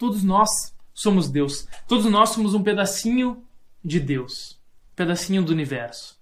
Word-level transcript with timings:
Todos 0.00 0.24
nós 0.24 0.48
somos 0.94 1.28
Deus. 1.28 1.68
Todos 1.86 2.06
nós 2.06 2.30
somos 2.30 2.54
um 2.54 2.62
pedacinho 2.62 3.44
de 3.84 4.00
Deus, 4.00 4.58
um 4.92 4.96
pedacinho 4.96 5.42
do 5.42 5.52
universo. 5.52 6.18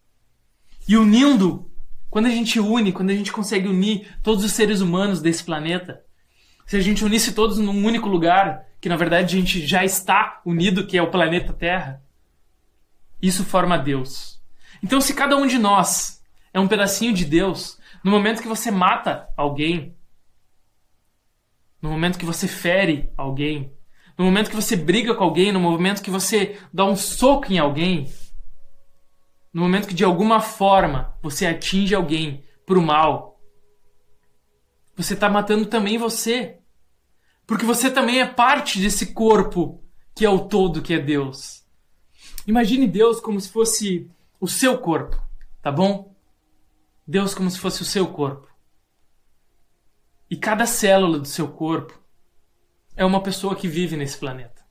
E 0.88 0.96
unindo, 0.96 1.70
quando 2.10 2.26
a 2.26 2.30
gente 2.30 2.58
une, 2.58 2.90
quando 2.90 3.10
a 3.10 3.14
gente 3.14 3.30
consegue 3.30 3.68
unir 3.68 4.18
todos 4.20 4.44
os 4.44 4.50
seres 4.50 4.80
humanos 4.80 5.22
desse 5.22 5.44
planeta, 5.44 6.04
se 6.66 6.76
a 6.76 6.80
gente 6.80 7.04
unisse 7.04 7.32
todos 7.32 7.56
num 7.58 7.86
único 7.86 8.08
lugar, 8.08 8.66
que 8.80 8.88
na 8.88 8.96
verdade 8.96 9.36
a 9.36 9.40
gente 9.40 9.64
já 9.64 9.84
está 9.84 10.40
unido, 10.44 10.84
que 10.84 10.98
é 10.98 11.02
o 11.02 11.12
planeta 11.12 11.52
Terra, 11.52 12.02
isso 13.22 13.44
forma 13.44 13.78
Deus. 13.78 14.42
Então, 14.82 15.00
se 15.00 15.14
cada 15.14 15.36
um 15.36 15.46
de 15.46 15.56
nós 15.56 16.20
é 16.52 16.58
um 16.58 16.66
pedacinho 16.66 17.12
de 17.14 17.24
Deus, 17.24 17.78
no 18.02 18.10
momento 18.10 18.42
que 18.42 18.48
você 18.48 18.72
mata 18.72 19.28
alguém, 19.36 19.94
no 21.80 21.90
momento 21.90 22.18
que 22.18 22.24
você 22.24 22.48
fere 22.48 23.10
alguém, 23.16 23.72
no 24.16 24.24
momento 24.24 24.50
que 24.50 24.56
você 24.56 24.76
briga 24.76 25.14
com 25.14 25.24
alguém, 25.24 25.52
no 25.52 25.60
momento 25.60 26.02
que 26.02 26.10
você 26.10 26.58
dá 26.72 26.84
um 26.84 26.96
soco 26.96 27.52
em 27.52 27.58
alguém, 27.58 28.12
no 29.52 29.62
momento 29.62 29.88
que 29.88 29.94
de 29.94 30.04
alguma 30.04 30.40
forma 30.40 31.16
você 31.22 31.46
atinge 31.46 31.94
alguém 31.94 32.44
pro 32.66 32.82
mal, 32.82 33.40
você 34.96 35.14
está 35.14 35.28
matando 35.30 35.66
também 35.66 35.96
você. 35.96 36.58
Porque 37.46 37.64
você 37.64 37.90
também 37.90 38.20
é 38.20 38.26
parte 38.26 38.80
desse 38.80 39.14
corpo 39.14 39.82
que 40.14 40.24
é 40.24 40.28
o 40.28 40.40
todo, 40.40 40.82
que 40.82 40.92
é 40.92 40.98
Deus. 40.98 41.64
Imagine 42.46 42.88
Deus 42.88 43.20
como 43.20 43.40
se 43.40 43.48
fosse 43.48 44.10
o 44.40 44.48
seu 44.48 44.76
corpo, 44.78 45.16
tá 45.62 45.70
bom? 45.70 46.14
Deus 47.06 47.34
como 47.34 47.48
se 47.50 47.58
fosse 47.58 47.80
o 47.80 47.84
seu 47.84 48.08
corpo. 48.08 48.48
E 50.30 50.36
cada 50.36 50.66
célula 50.66 51.18
do 51.18 51.26
seu 51.26 51.48
corpo 51.48 51.98
é 52.96 53.04
uma 53.04 53.22
pessoa 53.22 53.56
que 53.56 53.68
vive 53.68 53.96
nesse 53.96 54.18
planeta. 54.18 54.62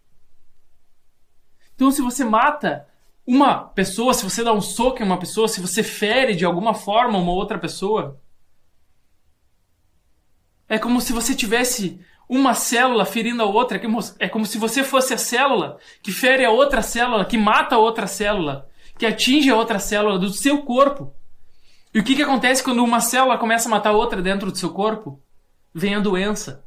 Então, 1.74 1.92
se 1.92 2.02
você 2.02 2.24
mata 2.24 2.88
uma 3.26 3.55
pessoa, 3.55 4.14
se 4.14 4.24
você 4.24 4.44
dá 4.44 4.54
um 4.54 4.62
soco 4.62 5.02
em 5.02 5.05
uma 5.05 5.20
pessoa, 5.20 5.48
se 5.48 5.62
você 5.62 5.84
fere 5.84 6.36
de 6.36 6.46
alguma 6.46 6.74
forma 6.74 7.18
uma 7.18 7.32
outra 7.32 7.58
pessoa, 7.58 8.22
é 10.68 10.77
como 10.77 10.99
se 11.02 11.14
você 11.14 11.36
tivesse 11.36 11.99
uma 12.27 12.54
célula 12.54 13.05
ferindo 13.05 13.42
a 13.42 13.46
outra. 13.46 13.80
É 14.20 14.27
como 14.27 14.46
se 14.46 14.58
você 14.58 14.84
fosse 14.84 15.14
a 15.14 15.18
célula 15.18 15.77
que 16.02 16.12
fere 16.12 16.44
a 16.44 16.52
outra 16.52 16.82
célula, 16.82 17.26
que 17.26 17.38
mata 17.38 17.76
a 17.76 17.80
outra 17.80 18.08
célula, 18.08 18.70
que 18.98 19.05
atinge 19.05 19.49
a 19.49 19.55
outra 19.55 19.80
célula 19.80 20.20
do 20.20 20.30
seu 20.30 20.64
corpo. 20.64 21.14
E 21.94 21.99
o 21.99 22.04
que, 22.04 22.16
que 22.16 22.21
acontece 22.21 22.64
quando 22.64 22.84
uma 22.84 22.99
célula 22.99 23.38
começa 23.38 23.70
a 23.70 23.71
matar 23.71 23.92
outra 23.92 24.21
dentro 24.21 24.52
do 24.52 24.58
seu 24.58 24.71
corpo? 24.71 25.21
Vem 25.73 25.96
a 25.96 25.99
doença. 25.99 26.65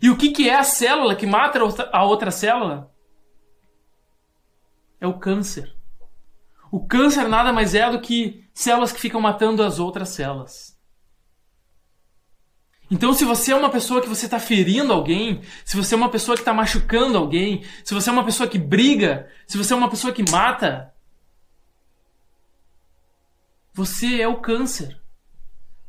E 0.00 0.10
o 0.10 0.16
que, 0.16 0.30
que 0.30 0.48
é 0.48 0.56
a 0.56 0.64
célula 0.64 1.16
que 1.16 1.26
mata 1.26 1.58
a 1.92 2.04
outra 2.04 2.30
célula? 2.30 2.92
É 5.00 5.06
o 5.06 5.18
câncer. 5.18 5.74
O 6.70 6.86
câncer 6.86 7.28
nada 7.28 7.52
mais 7.52 7.74
é 7.74 7.90
do 7.90 8.00
que 8.00 8.44
células 8.54 8.92
que 8.92 9.00
ficam 9.00 9.20
matando 9.20 9.62
as 9.62 9.78
outras 9.78 10.10
células. 10.10 10.78
Então, 12.90 13.12
se 13.12 13.24
você 13.24 13.52
é 13.52 13.56
uma 13.56 13.70
pessoa 13.70 14.00
que 14.00 14.08
você 14.08 14.26
está 14.26 14.40
ferindo 14.40 14.92
alguém, 14.92 15.42
se 15.64 15.76
você 15.76 15.94
é 15.94 15.96
uma 15.96 16.08
pessoa 16.08 16.36
que 16.36 16.42
está 16.42 16.52
machucando 16.52 17.16
alguém, 17.16 17.64
se 17.84 17.94
você 17.94 18.10
é 18.10 18.12
uma 18.12 18.24
pessoa 18.24 18.48
que 18.48 18.58
briga, 18.58 19.30
se 19.46 19.56
você 19.56 19.72
é 19.72 19.76
uma 19.76 19.88
pessoa 19.88 20.12
que 20.12 20.28
mata, 20.28 20.92
você 23.72 24.20
é 24.20 24.26
o 24.26 24.40
câncer. 24.40 24.99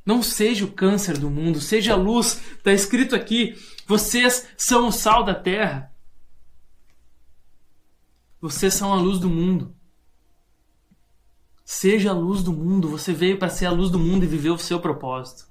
Não 0.06 0.24
seja 0.24 0.66
o 0.66 0.72
câncer 0.72 1.18
do 1.18 1.30
mundo, 1.30 1.62
seja 1.62 1.94
a 1.94 1.96
luz. 1.96 2.42
Está 2.58 2.74
escrito 2.74 3.16
aqui: 3.16 3.56
vocês 3.86 4.48
são 4.56 4.88
o 4.88 4.92
sal 4.92 5.24
da 5.24 5.36
terra. 5.36 5.94
Vocês 8.40 8.74
são 8.74 8.94
a 8.94 8.96
luz 8.96 9.20
do 9.20 9.30
mundo. 9.30 9.76
Seja 11.66 12.12
a 12.12 12.14
luz 12.14 12.42
do 12.42 12.54
mundo. 12.54 12.88
Você 12.88 13.14
veio 13.14 13.38
para 13.38 13.50
ser 13.50 13.66
a 13.66 13.72
luz 13.72 13.92
do 13.92 14.00
mundo 14.00 14.24
e 14.24 14.28
viver 14.28 14.50
o 14.50 14.58
seu 14.58 14.80
propósito. 14.80 15.51